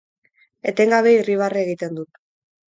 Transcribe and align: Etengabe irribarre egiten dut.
Etengabe 0.71 1.13
irribarre 1.19 1.63
egiten 1.69 2.03
dut. 2.03 2.21